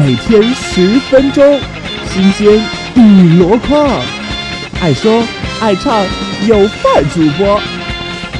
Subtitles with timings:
[0.00, 1.60] 每天十分钟，
[2.06, 2.58] 新鲜
[2.94, 3.86] 一箩筐，
[4.80, 5.22] 爱说
[5.60, 6.02] 爱唱
[6.48, 7.60] 有范主播，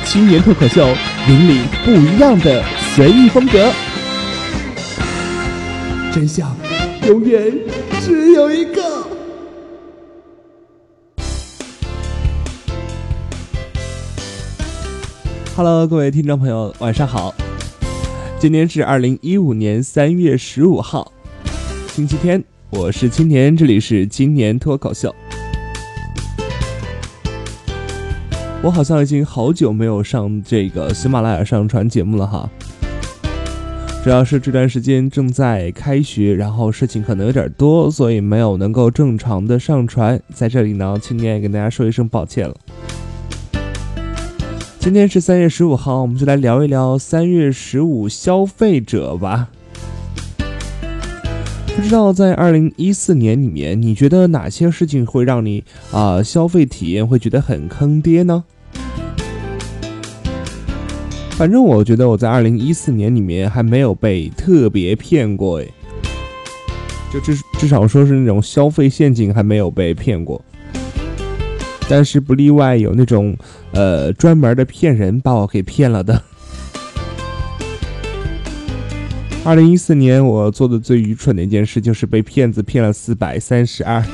[0.06, 0.88] 青年脱口秀，
[1.28, 2.64] 引领不一样的
[2.94, 3.70] 随意风格，
[6.14, 6.56] 真相
[7.06, 7.52] 永远
[8.00, 9.06] 只有一个。
[15.54, 17.34] Hello，各位听众朋友，晚上好。
[18.38, 21.12] 今天是二零一五年三月十五号，
[22.00, 22.42] 星期天。
[22.70, 25.14] 我是青年，这里是青年脱口秀。
[28.62, 32.48] 我好像已经好久没有上这个喜马拉雅上传节目了哈。
[34.02, 40.18] 主要是这段时间正在开学，然后事情可能有点多，所以没有能够正常的上传。
[40.32, 42.56] 在这里呢，青年也跟大家说一声抱歉了。
[44.78, 49.50] 今天是三月十五号，我们就来聊一聊三月十五消费者吧。
[51.76, 58.44] 不知道在二零一四年里面，你觉得哪些事情会让你啊消费体验会觉得很坑爹呢？
[61.32, 65.66] 反正我觉得我在二零一四年里面还没有被特别骗过，哎，
[67.10, 70.40] 就至至少说是那种消费陷阱还没有被骗过。
[71.88, 73.34] 但是不例外，有那种，
[73.72, 76.22] 呃，专门的骗人把我给骗了的。
[79.42, 84.04] 二零一四年我做的最愚蠢的一件事就是被骗子骗了四百三十二。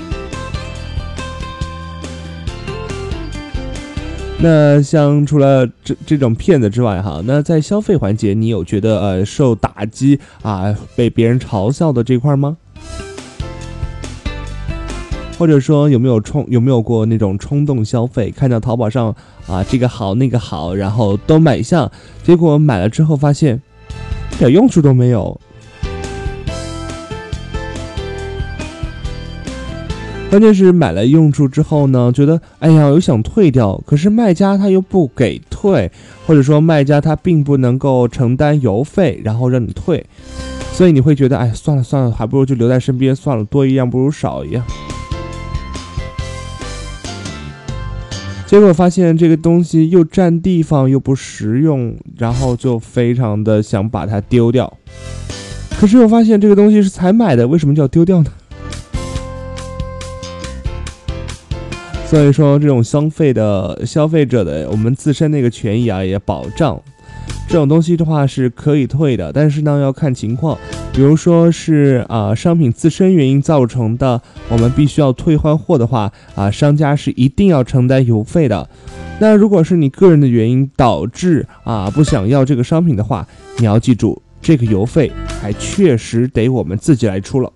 [4.39, 12.57] 那像除了这这种骗子之外，哈，那在消费环节，你有觉得呃受打击啊，被别人嘲笑的这块吗？
[15.39, 18.31] 或者说有没有冲有没有过那种冲动消费？
[18.31, 19.15] 看到淘宝上
[19.47, 21.91] 啊这个好那个好，然后都买下，
[22.23, 23.61] 结果买了之后发现
[24.37, 25.41] 一点用处都没有。
[30.29, 35.91] 关键是买了用处之后呢，觉得哎呀又想退掉，可是卖家他又不给退，
[36.27, 40.05] 或者说卖家他并不能够承担邮费，然后让你退，
[40.73, 44.63] 所以你会觉得哎算了算了，还不如就留在身边算了，多一样不如少一样。
[48.47, 54.73] 结果发现这个东西又占地方又不实用，然后就非常的想把它丢掉。
[55.79, 58.31] 可是又发现这个东西是才买的，为什么就要丢掉呢？
[62.07, 66.81] 所以说，这种消费的消费者的我们自身那个权益啊，也保障。
[67.49, 70.57] 这种东西的话是可以退的，但是呢要看情况，
[70.97, 78.67] 比如说是啊商品自身原因造成的，我们必须要退换货的话啊，商家是一定要承担邮费的。
[79.21, 85.13] 那如果是你个人的原因导致啊不想要这个商品的话，你要记住这个邮费
[85.43, 87.53] 还确实得我们自己来出了。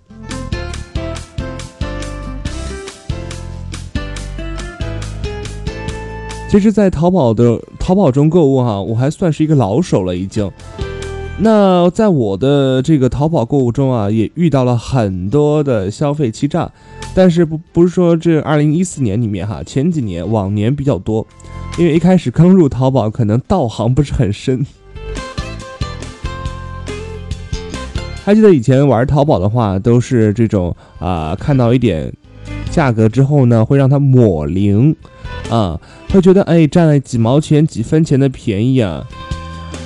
[6.51, 10.51] 其实，在淘宝的淘宝中购物哈，我还算是一个老手了已经。
[11.43, 16.71] 那在我的这个淘宝购物中啊，也遇到了很多的消费欺诈，
[17.15, 21.27] 但是不不是说这二零一四年里面哈，前几年往年比较多，
[21.79, 24.67] 因为一开始刚入淘宝，可能道行不是很深。
[28.23, 32.13] 还记得以前玩淘宝的话，都是这种啊，看到一点
[32.71, 34.95] 价格之后呢，会让它抹零。
[35.49, 35.81] 啊，
[36.11, 39.05] 会觉得哎，占了几毛钱、几分钱的便宜啊。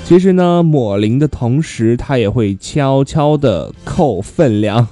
[0.04, 4.86] 其实呢，抹零的同时，它也会悄悄的扣分量。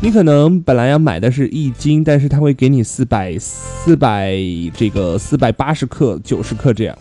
[0.00, 4.36] 你可能本来要买的是一斤，但是他会给你四百、四百
[4.74, 6.96] 这个四百八十克、九十克这样。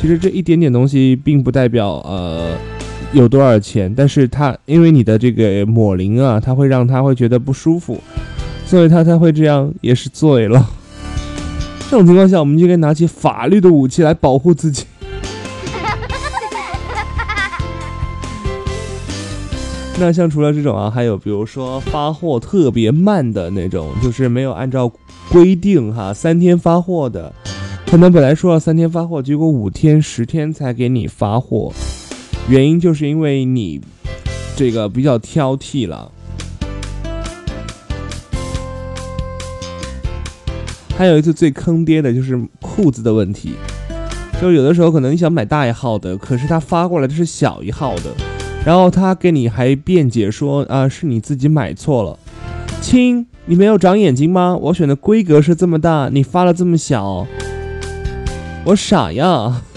[0.00, 2.56] 其实这一点点东西，并不代表呃。
[3.12, 3.94] 有多少钱？
[3.94, 8.00] 但是他因为你的这个抹零啊，他会让他会觉得不舒服，
[8.66, 10.68] 所以他才会这样，也是醉了。
[11.94, 14.84] 这种情况下，我们就应该拿起法律的武器来保护自己。
[20.00, 24.90] 那像除了这种啊，还有比如说发货特别慢的那种，就是没有按照
[25.30, 27.32] 规定哈三天发货的，
[27.86, 31.72] 可能本来说要三天发货，结果五天、十天才给你发货。
[32.48, 33.80] 原因就是因为你
[34.56, 36.10] 这个比较挑剔了。
[40.96, 43.54] 还有一次最坑爹的就是裤子的问题，
[44.40, 48.02] 就是有的时候可能你想买大一号的，可是他发过来的是小一号的，
[48.64, 52.16] 然后他给你还辩解说啊是你自己买错了，
[52.80, 54.56] 亲，你没有长眼睛吗？
[54.60, 57.26] 我选的规格是这么大，你发了这么小，
[58.64, 59.62] 我傻呀。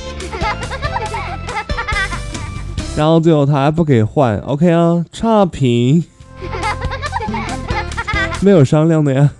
[2.95, 6.03] 然后最后他还不给换，OK 啊，差评，
[8.41, 9.31] 没有商量的呀。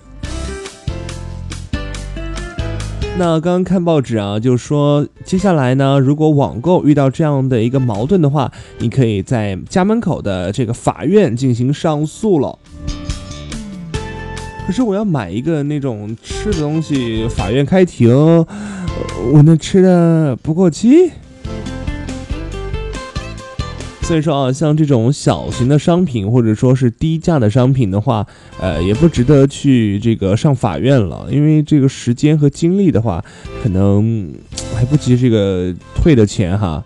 [3.19, 12.60] 那刚刚看报纸啊，就是说接下来呢，如果网购遇到这样的一个矛盾的话，你可以在家门口的这个法院进行上诉了。
[14.68, 18.16] 可是我要买一个那种吃的东西，法院开庭，
[19.34, 21.12] 我那吃的不过期。
[24.07, 28.25] 所以说啊，像这种小型的商品或者说是低价的商品的话，
[28.57, 33.21] 呃，也不值得去这个上法院了，因为这个时间和精力的话，
[33.62, 34.33] 可能
[34.74, 36.81] 还不及这个退的钱哈。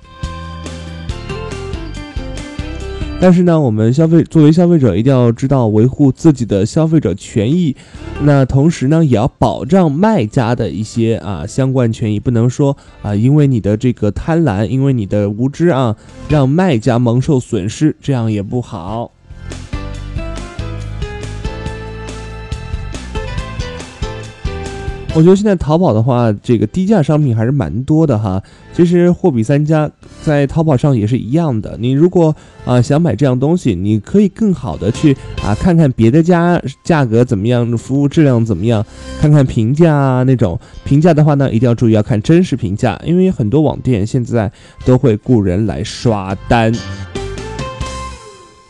[3.21, 7.75] 但是呢，我们消费作为消费者，一定要知道维护自己的消费者权益。
[8.23, 15.95] 那同时呢，也要保障卖家的一些啊相关权益，不能说啊，因为你的这个贪婪，因为你的无知啊，
[16.29, 19.11] 让卖家蒙受损失，这样也不好。
[25.13, 28.41] 我觉得现在淘宝的话，这个低价商品还是蛮多的哈。
[28.73, 29.91] 其实货比三家，
[30.23, 31.75] 在淘宝上也是一样的。
[31.77, 35.13] 你如果啊想买这样东西，你可以更好的去
[35.43, 38.85] 啊看看别的家价格怎么样，服务质量怎么样，
[39.19, 40.57] 看看评价啊那种。
[40.85, 44.49] 评价的话呢，一定要注意要看真实评价，因为很多网店现在
[44.85, 46.71] 都会雇人来刷单。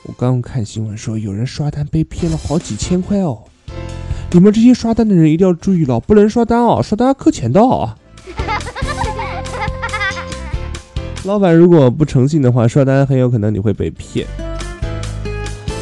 [0.06, 3.44] 我刚刚看新闻说，有人刷单被骗了好几千块哦。
[4.34, 7.94] 你们这些刷单的人一定要注意了，不能刷单哦，刷单要扣钱的哦。
[11.26, 14.26] 老板如果不诚信的话，刷单很有可能你会被骗。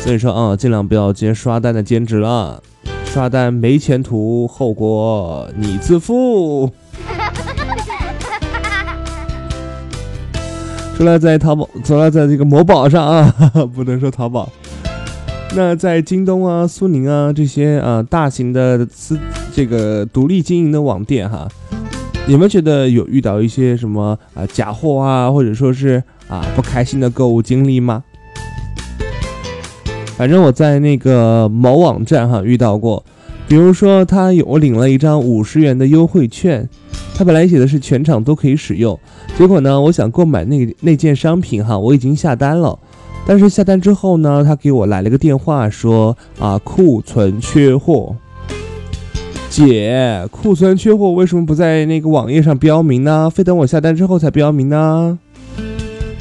[0.02, 2.62] 所以说啊，尽量不要接刷单的兼职了，
[3.06, 6.72] 刷单没前途，后果你自负。
[10.98, 13.32] 除了在淘宝，除了在这个某宝上啊，
[13.74, 14.52] 不能说淘宝。
[15.56, 19.18] 那在京东啊、苏宁啊这些啊大型的私
[19.54, 21.48] 这个独立经营的网店哈，
[22.28, 28.04] 你们觉得有遇到一些什么啊假货啊，或者说是啊不开心的购物经历吗？
[30.16, 33.04] 反正我在那个某网站哈遇到过，
[33.48, 36.70] 比如说他有我领了一张五十元的优惠券，
[37.16, 38.98] 他本来写的是全场都可以使用，
[39.38, 42.78] 结果呢，我想购买那那件商品哈，我已经下单了。
[43.30, 48.16] 但是下单之后呢，他给我来了个电话，说啊库存缺货。
[49.52, 53.30] 姐，库存缺货为什么不在那个网页上标明呢？
[53.30, 55.20] 非等我下单之后才标明呢？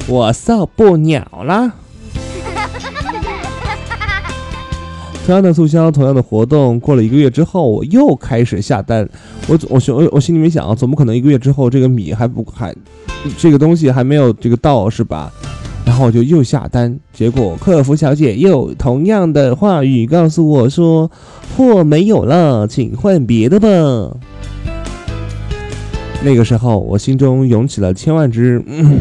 [0.07, 1.73] 我受不了啦！
[5.25, 9.09] 同样的促销，同样的活动，过了一个月之后，我又开始下单。
[9.47, 12.77] 我我心我心里面想，怎么可能一个月之后这个米还不还
[13.39, 15.33] 这个东西还没有这个到是吧？
[15.89, 21.11] 然后我就又下单，结果客服小姐又同样的话语告诉我说
[21.57, 23.69] ：“货没有了，请换别的吧。”
[26.23, 28.63] 那个时候，我心中涌起了千万只……
[28.67, 29.01] 嗯。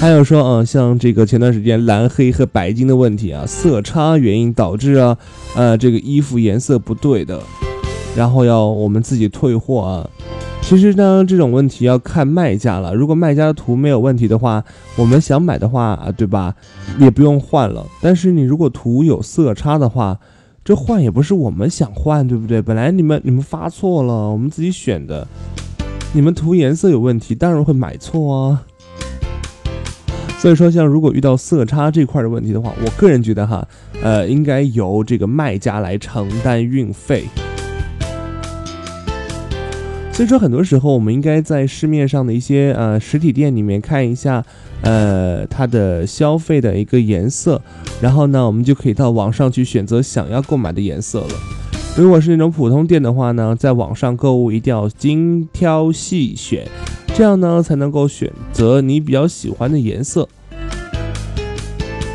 [0.00, 5.18] 还有说啊，像这个前段时间蓝黑和白金的问题啊，色差原因导致啊，
[5.54, 7.38] 呃，这个衣服颜色不对的，
[8.16, 10.08] 然后要我们自己退货啊。
[10.68, 12.94] 其实呢，这种问题要看卖家了。
[12.94, 14.62] 如果卖家的图没有问题的话，
[14.96, 16.54] 我们想买的话，对吧？
[16.98, 17.86] 也不用换了。
[18.02, 20.18] 但是你如果图有色差的话，
[20.62, 22.60] 这换也不是我们想换，对不对？
[22.60, 25.26] 本来你们你们发错了，我们自己选的，
[26.12, 28.62] 你们图颜色有问题，当然会买错啊。
[30.38, 33.66] 所以说，像如果遇到色差这块的问题的话，我个人觉得哈，
[34.02, 37.24] 呃，应该由这个卖家来承担运费。
[40.18, 44.44] 所以说，很多时候我们应该在市面上的一些呃实体店里面看一下，
[44.82, 47.62] 呃，它的消费的一个颜色，
[48.00, 51.28] 然后呢，我们就可以到网上去选择想要购买的颜色了。
[51.96, 56.66] 如果是那种普通店的话呢，在网上购物一定要精挑细选，
[57.14, 60.28] 这样呢才能够选择你比较喜欢的颜色，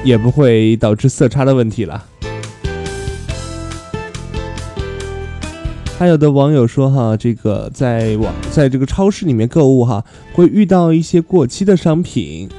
[0.03, 2.03] 也不会导致色差的问题了。
[6.03, 12.49] 还有的网友说哈，这个在网在这个超市里面购物哈，会遇到一些过期的商品。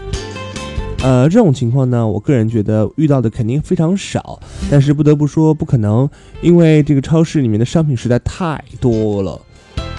[1.03, 6.09] 呃，这种情况呢，我个人觉得遇到的肯定非常少，但是不得不说不可能，
[6.41, 9.39] 因为这个超市里面的商品实在太多了。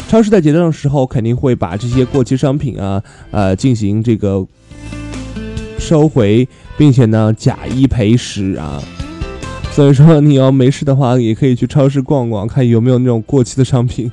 [0.08, 4.44] 超市在结账的时候肯定会把这些过期商品啊，呃，进行这个
[5.78, 6.50] 收回，
[6.80, 8.82] 并且呢，假一赔十啊。
[9.76, 14.10] 所以说，你要没事的话，也可以去超市逛逛，看有没有那种过期的商品。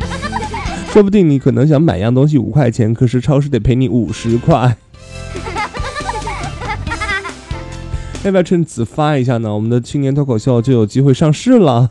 [0.92, 4.76] 说不定你可能想买样东西五块钱，可是超市得赔你五十块。
[8.22, 9.54] 要不要趁此发一下呢？
[9.54, 11.90] 我们的青年脱口秀就有机会上市了。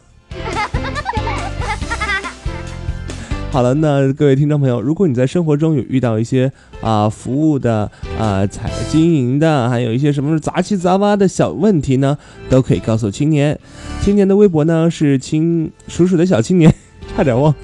[3.56, 12.18] 好了，那各位听众朋友，如果你在生活中有遇到一些啊服务的啊采经营的，还有一些什么杂七杂八的小问题呢，
[12.50, 13.58] 都可以告诉青年。
[14.02, 16.76] 青年的微博呢是青鼠鼠的小青年，
[17.16, 17.56] 差点忘。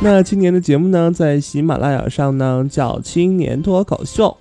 [0.00, 4.36] 那青年的节目呢，在喜马拉雅上呢叫青年脱口秀。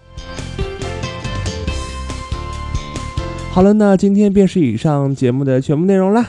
[3.50, 6.28] 好了，那今天便是以上节目的全部内容啦。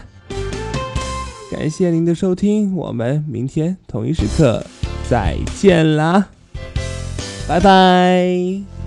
[1.52, 4.64] 感谢您的收听，我们明天同一时刻
[5.08, 6.28] 再见啦，
[7.46, 8.81] 拜拜。